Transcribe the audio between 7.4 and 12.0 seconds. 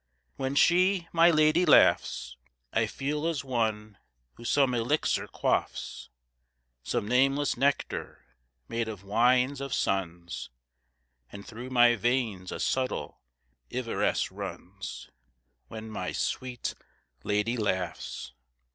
nectar, made of wines of suns, And through my